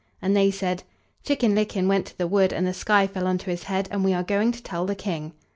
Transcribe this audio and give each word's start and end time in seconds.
And 0.19 0.35
they 0.35 0.49
said: 0.49 0.81
"Chicken 1.23 1.53
licken 1.53 1.87
went 1.87 2.07
to 2.07 2.17
the 2.17 2.25
wood, 2.25 2.51
and 2.51 2.65
the 2.65 2.73
sky 2.73 3.05
fell 3.05 3.27
on 3.27 3.37
to 3.37 3.51
his 3.51 3.65
head, 3.65 3.87
and 3.91 4.03
we 4.03 4.13
are 4.15 4.23
going 4.23 4.51
to 4.51 4.63
tell 4.63 4.87
the 4.87 4.95
King." 4.95 5.33